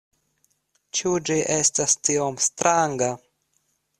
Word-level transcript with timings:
Ĉu 0.99 1.11
ĝi 1.29 1.35
estas 1.57 1.95
tiom 2.09 2.41
stranga? 2.47 3.13